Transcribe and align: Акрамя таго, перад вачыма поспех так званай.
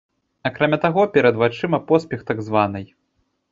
Акрамя 0.49 0.79
таго, 0.85 1.01
перад 1.17 1.37
вачыма 1.43 1.79
поспех 1.93 2.27
так 2.33 2.43
званай. 2.51 2.91